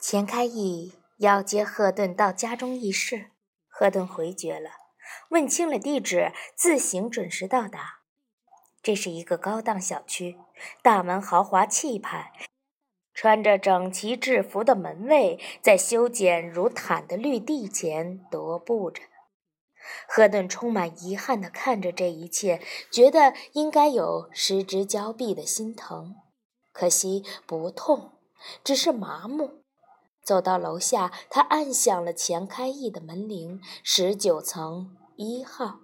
[0.00, 3.30] 钱开义要接赫顿到家中议事，
[3.66, 4.70] 赫顿回绝了，
[5.30, 8.00] 问清了地址，自行准时到达。
[8.82, 10.36] 这是一个高档小区，
[10.82, 12.32] 大门豪华气派，
[13.14, 19.02] 穿着整齐制服的门卫在修剪如毯的绿地前踱步着。
[20.06, 22.60] 赫顿充满遗憾地看着这一切，
[22.92, 26.14] 觉得应该有失之交臂的心疼，
[26.72, 28.12] 可惜不痛，
[28.62, 29.64] 只是麻木。
[30.26, 35.78] 走到楼下，他按响了钱开义的门铃，十九层一号。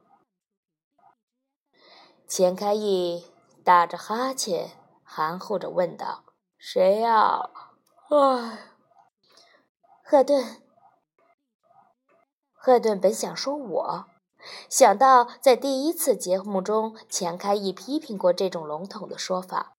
[2.26, 3.30] 钱开义
[3.62, 4.72] 打着哈欠，
[5.04, 6.24] 含糊着问道
[6.58, 7.50] ：“谁呀
[8.10, 8.58] ？”“唉。”
[10.02, 10.60] 赫顿。
[12.52, 14.06] 赫顿本想说“我”，
[14.68, 19.76] 想到在第一次节目中，钱开义批评过这种笼统的说法，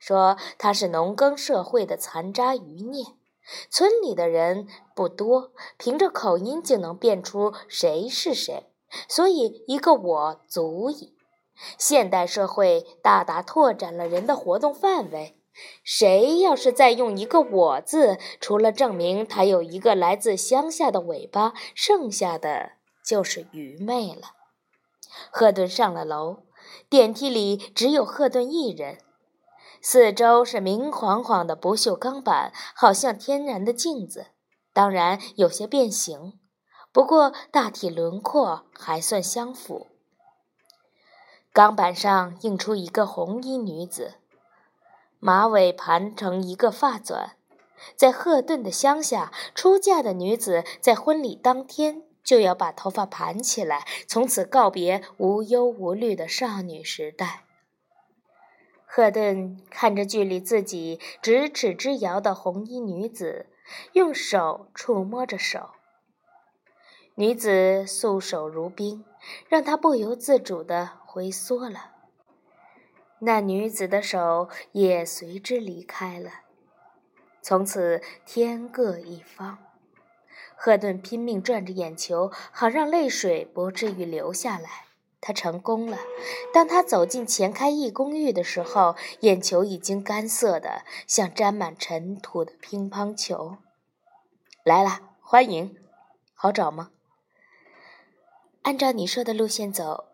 [0.00, 3.04] 说他是农耕社会的残渣余孽，
[3.70, 8.66] 村里的人不多，凭着口音就能辨出谁是谁，
[9.08, 11.14] 所以一个“我”足矣。
[11.78, 15.38] 现代社会大大拓展了人的活动范围，
[15.84, 22.72] 谁要是再用一个“我”字，除了证明他有一个来自乡下的尾巴，剩下的
[23.06, 24.32] 就是愚昧了。
[25.30, 26.38] 赫顿上了楼，
[26.88, 28.98] 电梯里只有赫顿一人，
[29.86, 34.28] 四周是明晃晃的不锈钢板，好像天然的镜子，
[34.72, 36.40] 当然有些变形，
[36.90, 39.88] 不过大体轮廓还算相符。
[41.52, 44.14] 钢板上映出一个红衣女子，
[45.18, 47.32] 马尾盘成一个发纂。
[47.94, 57.43] 在赫顿的乡下，出嫁的女子在婚礼当天就要把头发盘起来，从此告别无忧无虑的少女时代。
[58.96, 63.46] 赫顿看着距离自己咫尺之遥的红衣女子，
[63.92, 65.70] 用手触摸着手。
[67.16, 69.04] 女子素手如冰，
[69.48, 71.90] 让他不由自主地回缩了。
[73.18, 76.30] 那女子的手也随之离开了，
[77.42, 79.58] 从此天各一方。
[80.54, 84.84] 赫顿拼命转着眼球，好让泪水不至于流下来。
[85.24, 85.98] 他成功了。
[86.52, 93.56] 当他走进钱开义公寓的时候，眼球已经干涩的像沾满尘土的乒乓球。
[94.62, 95.74] 来了，欢迎，
[96.34, 96.90] 好找吗？
[98.64, 100.04] 按照你说的路线走，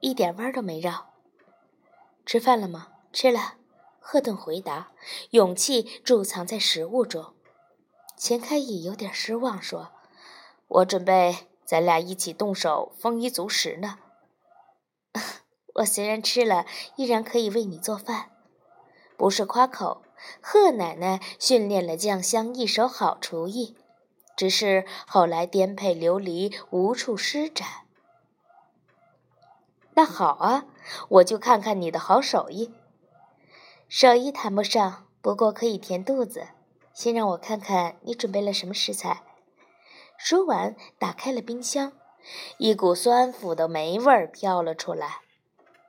[0.00, 1.10] 一点弯都没绕。
[2.24, 2.88] 吃饭了吗？
[3.12, 3.56] 吃了。
[4.00, 4.92] 赫顿回答。
[5.32, 7.34] 勇气贮藏在食物中。
[8.16, 9.92] 钱开义有点失望，说
[10.68, 13.98] ：“我准备咱俩一起动手丰衣足食呢。
[15.76, 16.66] 我虽然吃了，
[16.96, 18.30] 依然可以为你做饭。
[19.16, 20.02] 不是夸口，
[20.40, 23.76] 贺奶奶训练了酱香一手好厨艺。”
[24.36, 27.68] 只是后来颠沛流离，无处施展。
[29.94, 30.66] 那好啊，
[31.08, 32.74] 我就看看你的好手艺。
[33.88, 36.48] 手艺谈不上，不过可以填肚子。
[36.92, 39.22] 先让我看看你准备了什么食材。
[40.16, 41.92] 说完，打开了冰箱，
[42.58, 45.20] 一股酸腐的霉味儿飘了出来。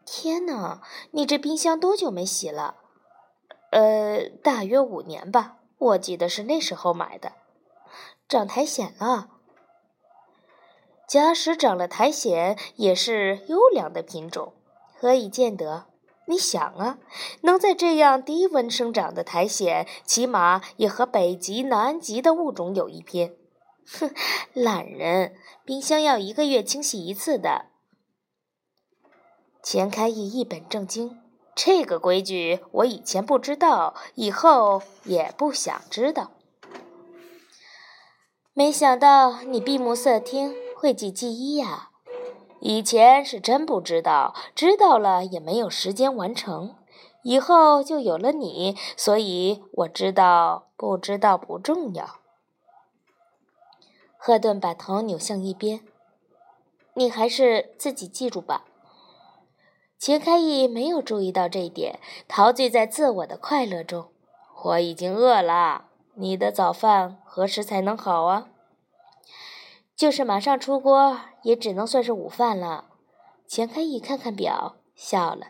[0.05, 0.81] 天哪，
[1.11, 2.75] 你这冰箱多久没洗了？
[3.71, 7.33] 呃，大约五年吧，我记得是那时候买的。
[8.27, 9.29] 长苔藓了，
[11.07, 14.53] 假使长了苔藓，也是优良的品种，
[14.95, 15.85] 何以见得？
[16.27, 16.97] 你想啊，
[17.41, 23.35] 能在这样低温生长的苔藓，起码也和北极、南极的物种有一拼。
[23.87, 24.11] 哼，
[24.53, 27.65] 懒人，冰箱要一个月清洗一次的。
[29.61, 31.19] 钱开义一本正经，
[31.55, 36.31] 这个规矩我以前不知道，以后也不想知道。
[38.53, 41.89] 没想到你闭目塞听，会记记忆呀！
[42.61, 46.75] 以前是真不知道，知道了也没有时间完成。
[47.23, 52.19] 以后就有了你，所以我知道，不知道不重要。
[54.27, 55.81] 赫顿把头扭向一边，
[56.95, 58.65] 你还是自己记住吧。
[59.99, 64.07] 钱开义没有注意到这一点，陶醉在自我的快乐中。
[64.63, 65.89] 我已经饿了。
[66.15, 68.47] 你的早饭何时才能好啊？
[69.95, 72.85] 就是马上出锅，也只能算是午饭了。
[73.45, 75.49] 钱开义看看表，笑了。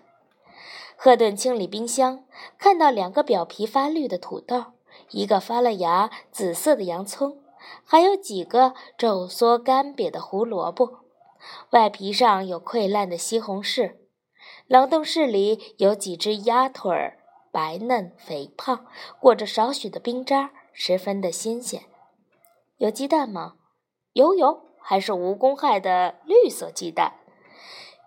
[0.97, 2.25] 赫顿清理冰箱，
[2.57, 4.65] 看到两个表皮发绿的土豆，
[5.11, 7.37] 一个发了芽紫色的洋葱，
[7.83, 10.99] 还有几个皱缩干瘪的胡萝卜，
[11.71, 13.95] 外皮上有溃烂的西红柿。
[14.67, 17.19] 冷冻室里有几只鸭腿儿。
[17.51, 18.85] 白嫩肥胖，
[19.17, 21.83] 裹着少许的冰渣，十分的新鲜。
[22.75, 23.53] 有鸡蛋吗？
[24.11, 27.13] 有有，还是无公害的绿色鸡蛋。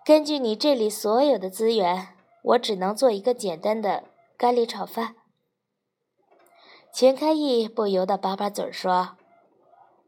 [0.05, 2.09] 根据你这里所有的资源，
[2.43, 4.03] 我只能做一个简单的
[4.37, 5.15] 咖喱炒饭。
[6.93, 9.17] 钱开义不由得叭叭嘴说：“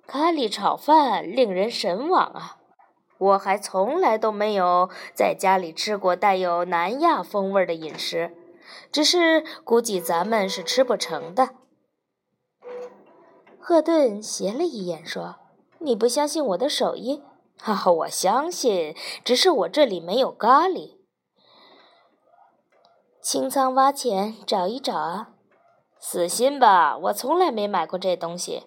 [0.08, 2.58] 咖喱炒饭令人神往啊！
[3.18, 8.36] 我还从来都没有在家里吃过带有南亚风味的饮食，
[8.92, 11.50] 只是估计咱们是吃不成的。”
[13.60, 15.36] 赫顿斜了一眼说
[15.80, 17.24] ：“你不相信我的手艺？
[17.60, 20.98] 哈哈，我相信，只是我这里没有咖喱。
[23.22, 25.30] 清仓挖钱找一找啊！”
[26.04, 28.64] 死心吧，我从来没买过这东西，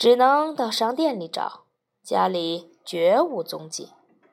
[0.00, 1.64] 只能到商店里找，
[2.02, 3.90] 家里绝无踪迹。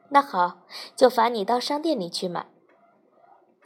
[0.08, 0.60] 那好，
[0.96, 2.48] 就罚你到商店里去买。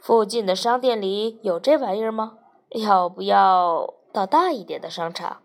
[0.00, 2.38] 附近的商店里有这玩意儿吗？
[2.70, 5.42] 要不要到大一点的商场？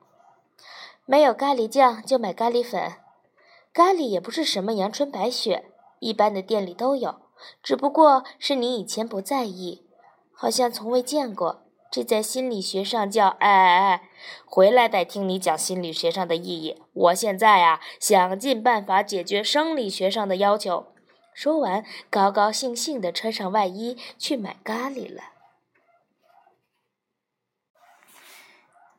[1.06, 2.94] 没有咖喱酱就买咖喱粉。
[3.72, 7.18] 咖喱也不是什么阳春白雪，一般的店里都有，
[7.62, 9.86] 只不过是你以前不在意，
[10.34, 11.67] 好像从未见过。
[11.90, 13.28] 这在心理学上叫……
[13.28, 14.10] 哎哎哎，
[14.46, 16.82] 回来再听你讲心理学上的意义。
[16.94, 20.88] 我现在啊，想尽办法解决生理学上的要求。
[21.34, 25.24] 说完，高高兴兴地穿上外衣去买咖喱了。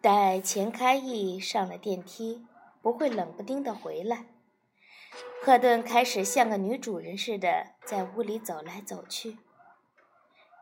[0.01, 2.47] 待钱开义上了电梯，
[2.81, 4.27] 不会冷不丁的回来。
[5.43, 9.39] 赫顿开始像个女主人似的在屋里走来走去，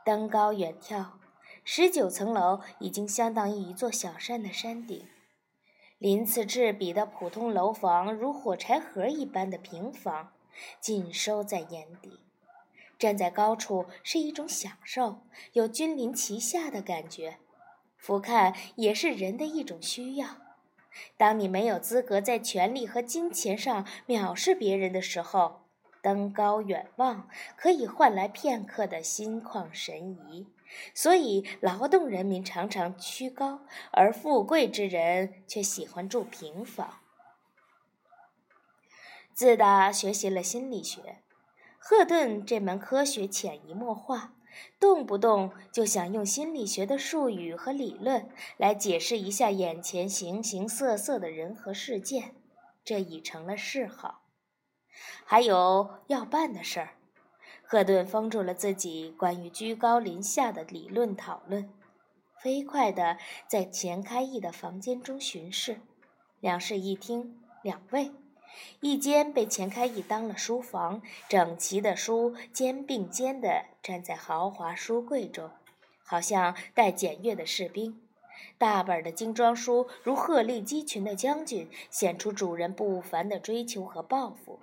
[0.05, 1.05] 登高远眺。
[1.69, 5.05] 十九层楼已经相当于一座小山的山顶，
[5.99, 10.33] 鳞次栉比的普通楼房如火柴盒一般的平房
[10.81, 12.21] 尽收在眼底。
[12.97, 15.23] 站在高处是一种享受，
[15.55, 17.39] 有君临其下的感觉。
[17.97, 20.37] 俯瞰也是人的一种需要。
[21.17, 25.63] 当你没有资格在权力和金钱上藐视别人的时候，
[26.01, 30.47] 登高远望可以换来片刻的心旷神怡。
[30.95, 33.61] 所以，劳动人民常常居高，
[33.93, 37.01] 而富贵之人却喜欢住平房。
[39.33, 41.23] 自打学习了心理学，
[41.79, 44.35] 赫顿这门科学潜移默化，
[44.81, 52.35] 动不动就想用心理学的术语和理论来解释一下眼前形形色色的人和事件，
[52.83, 54.23] 这已成了嗜好。
[55.27, 56.96] 还有要办的事儿。
[57.69, 61.69] 赫顿封住了自己关于居高临下的理论讨论，
[62.41, 63.19] 飞快地
[63.49, 65.81] 在钱开义的房间中巡视。
[66.39, 68.13] 两室一厅，两卫，
[68.81, 75.51] 一间被钱开义当了书房，整齐的书肩并肩地站在豪华书柜中，
[76.05, 78.01] 好像带检阅的士兵。
[78.59, 84.61] 大本的精装书如鹤立鸡群的将军，显出主人不凡的追求和抱负。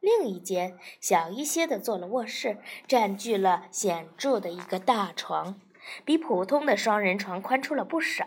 [0.00, 2.56] 另一间小一些的做了卧室，
[2.88, 5.60] 占据了显著的一个大床，
[6.04, 8.26] 比普通的双人床宽出了不少。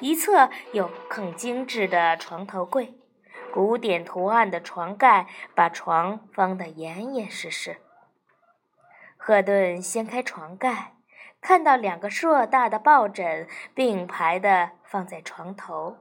[0.00, 2.94] 一侧有更精致的床头柜，
[3.52, 7.78] 古典图案的床盖把床封得严严实实。
[9.16, 10.94] 赫顿掀开床盖，
[11.40, 15.96] 看到两个硕大的抱枕并排地放在床头。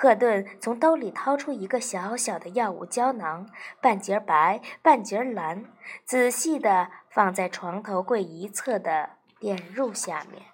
[0.00, 3.50] 赫顿从兜里掏出一个小小的药物胶囊，
[3.80, 5.64] 半截白，半截蓝，
[6.04, 10.44] 仔细地放在床头柜一侧的电褥下面。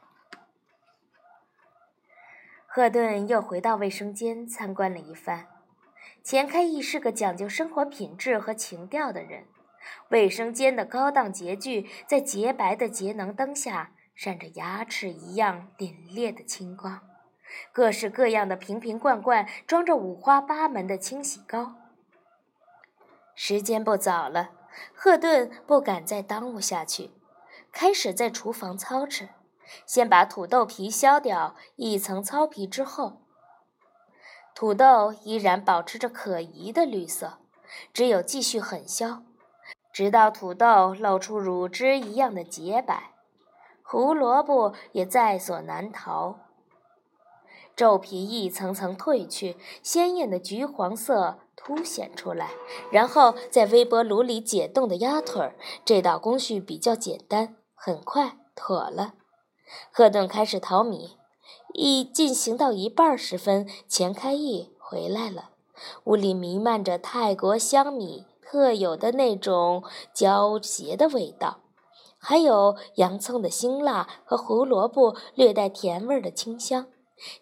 [2.67, 5.47] 赫顿又回到卫生间参观了一番。
[6.23, 9.45] 钱开义是个讲究生活品质和情调的人，
[10.09, 17.14] 卫生间的高档洁具在洁白的节能灯下闪着牙齿一样凛冽的青光。
[17.73, 21.75] 各式各样的瓶瓶罐罐装着五花八门的清洗膏。
[23.35, 24.51] 时间不早了，
[24.95, 27.11] 赫顿不敢再耽误下去，
[27.73, 29.29] 开始在厨房操持。
[29.87, 33.23] 先把土豆皮削掉一层糙皮之后，
[34.55, 37.39] 土豆依然保持着可疑的绿色，
[37.93, 39.25] 只有继续狠削，
[39.91, 43.15] 直到土豆露出乳汁一样的洁白。
[43.83, 46.39] 胡萝卜也在所难逃。
[47.77, 52.51] 皱皮一层层褪去，鲜艳的橘黄色凸显出来，
[52.91, 55.57] 然后在微波炉里解冻的鸭腿儿。
[55.85, 59.15] 这道工序比较简单，很快妥了。
[59.91, 61.17] 赫顿开始淘米，
[61.73, 65.51] 一进行到一半时分，钱开义回来了。
[66.05, 71.59] 屋里弥漫着泰国香米特有的那种胶结的味道。
[72.19, 76.87] 还有洋葱的辛辣和胡萝卜略带甜味的清香。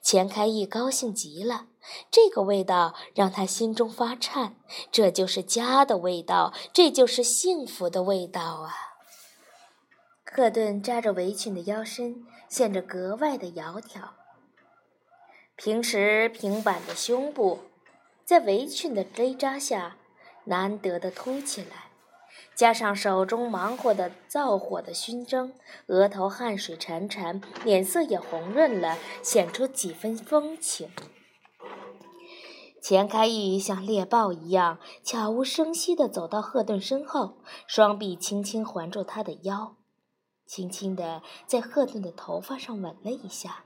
[0.00, 1.66] 钱开义高兴极了，
[2.10, 4.56] 这个味道让他心中发颤。
[4.90, 8.74] 这就是家的味道，这就是幸福的味道啊！
[10.24, 14.00] 赫顿扎着围裙的腰身显得格外的窈窕，
[15.56, 17.60] 平时平板的胸部
[18.24, 19.96] 在围裙的勒扎下
[20.44, 21.91] 难得的凸起来。
[22.62, 25.52] 加上手中忙活的灶火的熏蒸，
[25.88, 30.88] 额头汗水潺潺，脸色也红润了，显出几分风情。
[32.80, 39.74] 钱开义像猎豹一样悄无声息地走到赫顿身后，双臂轻轻环住他的腰，
[40.46, 43.64] 轻轻地在赫顿的头发上吻了一下。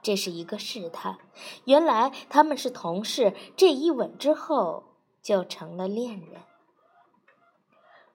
[0.00, 1.18] 这是一个试探，
[1.64, 3.34] 原来他们是同事。
[3.56, 4.84] 这一吻之后，
[5.20, 6.42] 就成了恋人。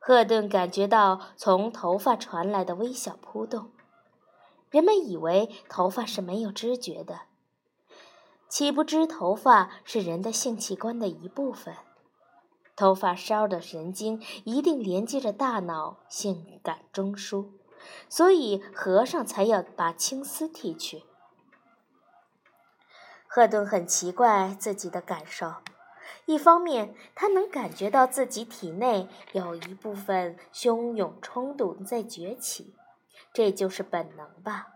[0.06, 3.72] 赫顿感觉到从头发传来的微小扑动，
[4.70, 7.22] 人们以为头发是没有知觉的，
[8.50, 11.74] 岂不知头发是人的性器官的一部分。
[12.76, 17.52] 头发梢的神经一定连接着大脑性感中枢，
[18.10, 21.06] 所以和尚才要把青丝剃去。
[23.26, 25.54] 赫顿很奇怪自己的感受。
[26.26, 32.74] 一方面，他能感觉到自己体内有一部分汹涌冲动在崛起，
[33.34, 34.70] 这就是本能吧。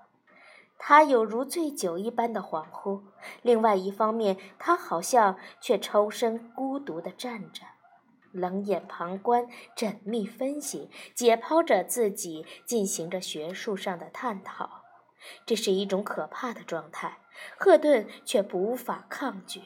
[0.78, 3.02] 他有如醉酒一般的恍惚。
[3.42, 7.64] 另外一方面，他好像却抽身孤独地站着，
[8.32, 14.84] 冷眼旁观，缜密分析，解剖着自己，进行着学术上的探讨。
[15.46, 17.18] 这是一种可怕的状态，
[17.58, 19.64] 赫顿却无法抗拒。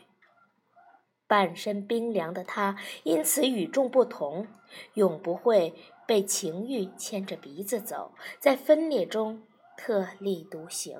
[1.32, 4.48] 半身冰凉的他，因此与众不同，
[4.96, 5.74] 永不会
[6.06, 9.42] 被情欲牵着鼻子走，在分裂中
[9.78, 11.00] 特立独行。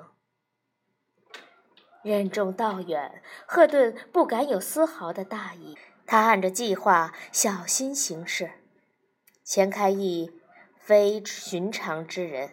[2.02, 8.52] 任重道远，赫顿不敢有丝毫的大意，他按着计划小心行事。
[9.44, 10.32] 钱开义
[10.78, 12.52] 非寻常之人，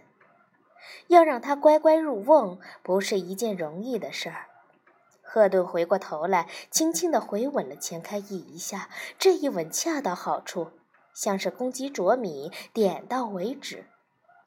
[1.07, 4.47] 要让他乖乖入瓮，不是一件容易的事儿。
[5.31, 8.89] 赫顿回过头来，轻轻地回吻了钱开义一下。
[9.19, 10.71] 这一吻恰到好处，
[11.13, 13.85] 像是公鸡啄米，点到为止。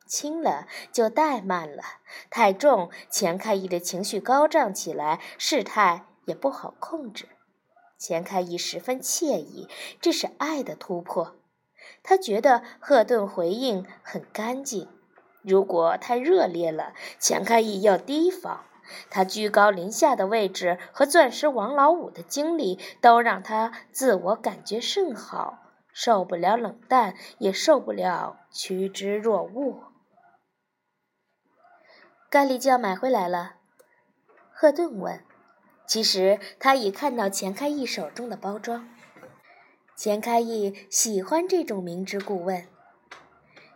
[0.09, 1.85] 轻了就怠慢了，
[2.29, 7.29] 太重，钱开义的情绪高涨起来，事态也不好控制。
[7.97, 9.69] 钱开义十分惬意，
[10.01, 11.37] 这是爱的突破。
[12.03, 14.89] 他觉得赫顿回应很干净。
[15.43, 18.65] 如果太热烈了，钱开义要提防。
[19.11, 25.59] 他居高临下的位置和钻石王老五的经历，都让他自我感觉甚好，
[25.93, 29.85] 受不了冷淡，也受不了趋之若鹜。
[32.31, 33.57] 咖喱酱买回来了，
[34.51, 35.23] 赫顿问。
[35.85, 38.89] 其实他已看到钱开义手中的包装。
[39.95, 42.67] 钱开义喜欢这种明知故问。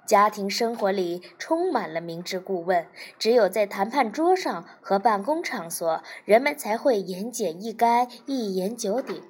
[0.07, 2.87] 家庭生活里充满了明智顾问，
[3.19, 9.23] 只有在谈判桌上和办公场所，人们才会言简意赅、一言九鼎。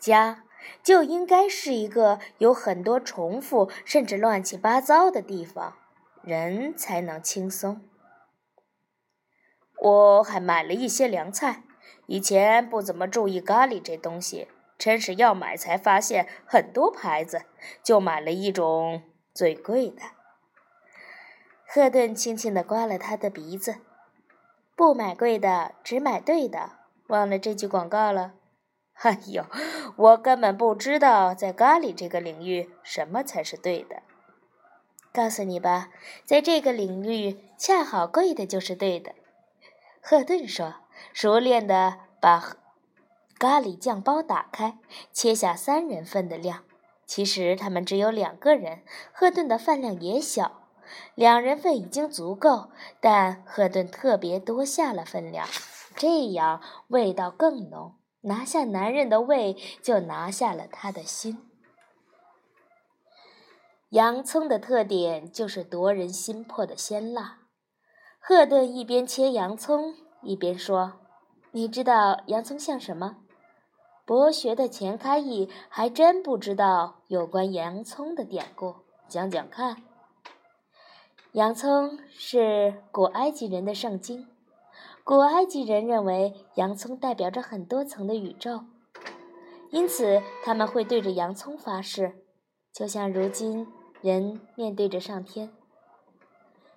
[0.00, 0.44] 家
[0.82, 5.76] 就应该是一个有很多重复甚至乱七八糟的地方，
[6.22, 7.82] 人才能轻松。
[9.78, 11.64] 我还买了一些凉菜，
[12.06, 17.42] 以前不怎么注意咖喱这东西，真是要买才发现很多牌子，
[17.82, 19.02] 就买了一种。
[19.32, 20.02] 最贵的，
[21.66, 23.76] 赫顿轻轻地刮了他的鼻子。
[24.74, 26.72] 不买贵的，只买对的。
[27.08, 28.34] 忘了这句广告了？
[28.94, 29.44] 哎呦，
[29.96, 34.02] 我根本不知道在咖喱这个领域什么才是对的。
[35.12, 35.88] 告诉你吧，
[36.24, 39.14] 在这个领域，恰好贵的就是对的。
[40.00, 40.76] 赫顿说，
[41.12, 42.56] 熟练地把
[43.38, 44.78] 咖喱酱包打开，
[45.12, 46.64] 切下三人份的量。
[47.10, 50.68] 其实他们只有两个人，赫顿的饭量也小，
[51.16, 52.70] 两人份已经足够。
[53.00, 55.48] 但赫顿特别多下了分量，
[55.96, 57.96] 这样味道更浓。
[58.20, 61.50] 拿下男人的胃，就拿下了他的心。
[63.88, 67.38] 洋葱的特点就是夺人心魄的鲜辣。
[68.20, 71.00] 赫顿一边切洋葱，一边说
[71.50, 73.16] ：“你知道洋葱像什么？”
[74.10, 78.74] 博学的钱开义还真不知道有关洋葱的典故，
[79.06, 79.84] 讲讲看。
[81.30, 84.26] 洋葱是古埃及人的圣经，
[85.04, 88.64] 古埃及人认为洋葱代表着很多层的宇宙，
[89.70, 92.24] 因此他们会对着洋葱发誓，
[92.72, 93.68] 就像如今
[94.00, 95.52] 人面对着上天。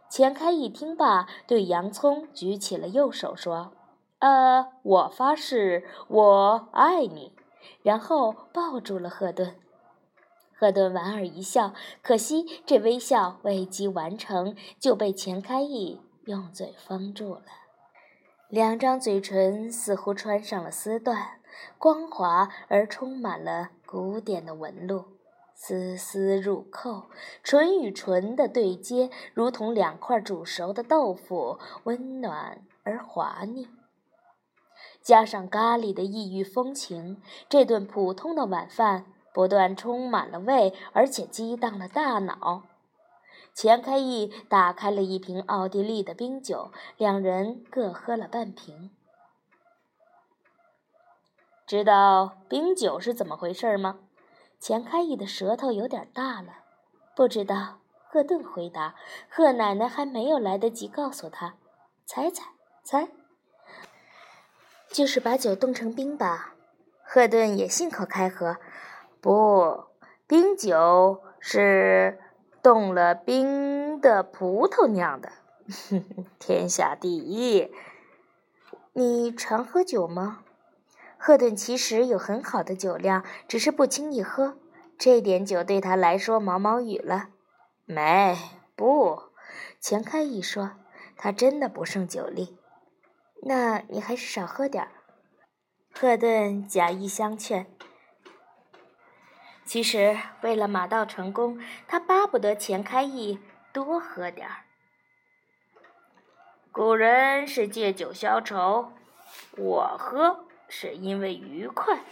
[0.08, 3.74] 钱开义听罢，对洋葱举起了右手，说
[4.24, 7.34] ：“呃，我发誓，我爱你。”
[7.84, 9.58] 然后抱住了赫顿。
[10.56, 17.42] 赫顿莞尔一笑，可惜这微笑未及完成，就被钱开义用嘴封住了。
[18.48, 21.18] 两张嘴唇似乎穿上了丝缎，
[21.78, 25.04] 光滑而充满了古典的纹路，
[25.54, 27.10] 丝丝入扣，
[27.44, 33.68] 唇与唇的对接，如同两块煮熟的豆腐，温暖而滑腻。
[35.04, 42.64] 加上咖喱的异域风情，这顿普通的晚饭不但充满了胃，而且激荡了大脑。
[43.54, 48.90] 钱开义打开了一瓶奥地利的冰酒，两人各喝了半瓶。
[51.68, 54.00] 知道冰酒是怎么回事吗？
[54.60, 56.64] 钱开义的舌头有点大了。
[57.16, 57.80] 不知道，
[58.10, 58.96] 赫顿回答。
[59.30, 61.56] 赫奶奶还没有来得及告诉他。
[62.06, 62.44] 猜猜
[62.84, 63.10] 猜。
[64.94, 66.54] 就是把酒冻成冰吧，
[67.04, 68.58] 赫顿也信口开河。
[69.20, 69.86] 不，
[70.28, 72.20] 冰酒是
[72.62, 75.32] 冻了冰的葡萄酿的，
[76.38, 77.74] 天下第一。
[78.94, 80.44] 你常喝酒吗？
[81.18, 84.60] 赫顿其实有很好的酒量，只是不轻易喝。
[85.00, 87.30] 这点酒对他来说毛毛雨了。
[87.86, 88.38] 没，
[88.76, 89.24] 不，
[89.80, 90.74] 钱开义说，
[91.18, 92.60] 他真的不胜酒力。
[93.46, 94.92] 那你还是少喝点儿。
[95.94, 97.68] 赫顿假意相劝。
[99.66, 103.40] 其实为了马到成功，他巴不得钱开义
[103.72, 104.66] 多喝点儿。
[106.72, 108.94] 古人是借酒消愁，
[109.58, 112.04] 我喝是因为愉快。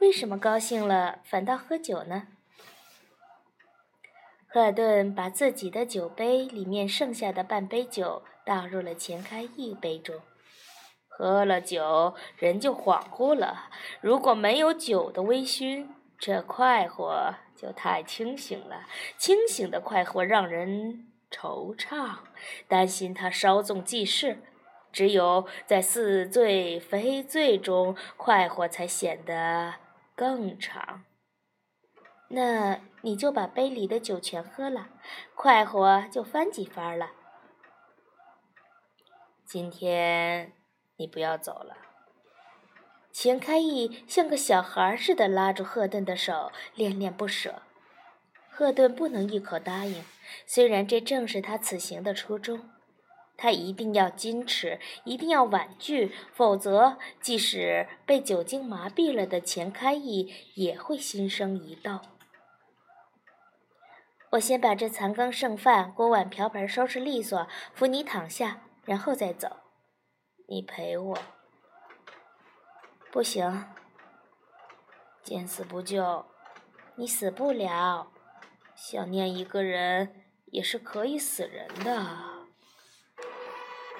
[0.00, 2.28] 为什么高兴了反倒喝酒呢？
[4.48, 10.20] 赫顿把自己的酒杯里面剩下的半杯酒倒入了钱开义杯中。
[11.18, 13.70] 喝了酒，人就恍惚了。
[14.02, 15.86] 如果没有酒的微醺，
[16.18, 18.82] 这快活就太清醒了。
[19.16, 22.18] 清醒的快活让人惆怅，
[22.68, 24.42] 担心它稍纵即逝。
[24.92, 29.76] 只有在似醉非醉中，快活才显得
[30.14, 31.04] 更长。
[32.28, 34.90] 那你就把杯里的酒全喝了，
[35.34, 37.12] 快活就翻几番了。
[39.46, 40.52] 今天。
[40.96, 41.76] 你不要走了。
[43.12, 47.62] 钱开义像个小孩似的拉住赫顿的手，恋恋不舍。
[48.50, 50.04] 赫顿不能一口答应，
[50.46, 52.70] 虽然这正是他此行的初衷。
[53.38, 62.00] 他一定要矜持，一定要婉拒，否则即使被酒精麻痹了的钱开义也会心生疑窦。
[64.30, 69.58] 我先把这残羹剩饭、锅碗瓢盆收拾利索，扶你躺下，然后再走。
[70.48, 71.18] 你陪我，
[73.10, 73.64] 不行，
[75.24, 76.24] 见死不救，
[76.94, 78.06] 你死不了。
[78.76, 82.06] 想念一个人也是可以死人的。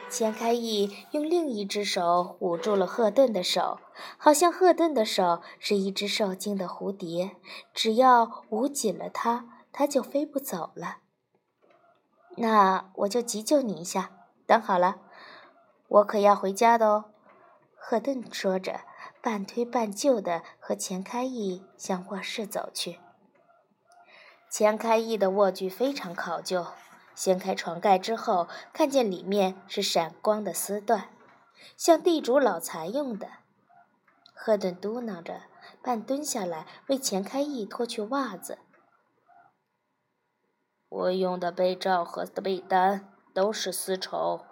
[0.08, 3.80] 钱开义用另一只手捂住了赫顿的手，
[4.16, 7.34] 好像赫顿的手是一只受惊的蝴蝶，
[7.74, 10.98] 只要捂紧了它，它就飞不走了。
[12.36, 14.12] 那我就急救你一下，
[14.46, 15.00] 等好了。
[15.88, 17.04] 我可要回家的哦，
[17.76, 18.80] 赫顿说着，
[19.22, 22.98] 半推半就地和钱开义向卧室走去。
[24.50, 26.66] 钱开义的卧具非常考究，
[27.14, 31.04] 掀开床盖之后，看见里面是闪光的丝缎，
[31.76, 33.28] 像地主老财用的。
[34.34, 35.42] 赫顿嘟囔着，
[35.82, 38.58] 半蹲下来为钱开义脱去袜子。
[40.88, 44.44] 我用的被罩和被单都是丝绸。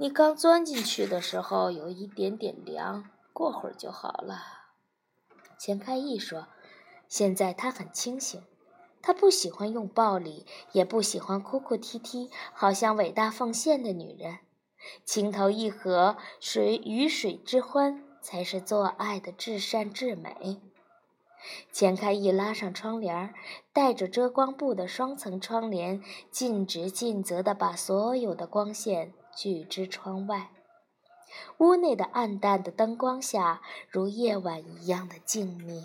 [0.00, 4.44] 你刚钻进去的时候有一点点凉，过会儿就好了。
[5.58, 6.46] 钱开义说
[7.10, 8.40] ：“现在他很清醒，
[9.02, 14.38] 他不喜欢用暴力，也不喜欢哭哭啼啼，好像伟大奉献的女人。
[15.04, 20.60] 情投意合，水鱼水之欢，才是做爱的至善至美。”
[21.72, 23.34] 钱开义拉上窗帘，
[23.72, 29.12] 带着遮光布的双层窗帘，尽职尽责地把所有的光线。
[29.38, 30.50] 聚之窗外，
[31.58, 35.84] 屋内的暗淡的灯光下，如夜晚一样的静谧。